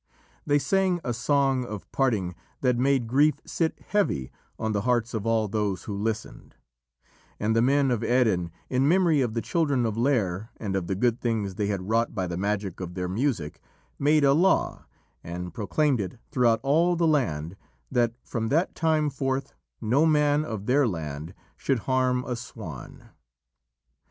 They 0.47 0.57
sang 0.57 0.99
a 1.03 1.13
song 1.13 1.63
of 1.63 1.85
parting 1.91 2.33
that 2.61 2.75
made 2.75 3.05
grief 3.05 3.35
sit 3.45 3.77
heavy 3.89 4.31
on 4.57 4.71
the 4.71 4.81
hearts 4.81 5.13
of 5.13 5.27
all 5.27 5.47
those 5.47 5.83
who 5.83 5.95
listened, 5.95 6.55
and 7.39 7.55
the 7.55 7.61
men 7.61 7.91
of 7.91 8.01
Erin, 8.01 8.51
in 8.67 8.87
memory 8.87 9.21
of 9.21 9.35
the 9.35 9.43
children 9.43 9.85
of 9.85 9.97
Lîr 9.97 10.49
and 10.57 10.75
of 10.75 10.87
the 10.87 10.95
good 10.95 11.21
things 11.21 11.53
they 11.53 11.67
had 11.67 11.87
wrought 11.87 12.15
by 12.15 12.25
the 12.25 12.35
magic 12.35 12.79
of 12.79 12.95
their 12.95 13.07
music, 13.07 13.61
made 13.99 14.23
a 14.23 14.33
law, 14.33 14.87
and 15.23 15.53
proclaimed 15.53 16.01
it 16.01 16.17
throughout 16.31 16.61
all 16.63 16.95
the 16.95 17.05
land, 17.05 17.55
that 17.91 18.15
from 18.23 18.47
that 18.47 18.73
time 18.73 19.07
forth 19.07 19.53
no 19.81 20.07
man 20.07 20.43
of 20.43 20.65
their 20.65 20.87
land 20.87 21.35
should 21.57 21.77
harm 21.77 22.25
a 22.25 22.35
swan. 22.35 23.09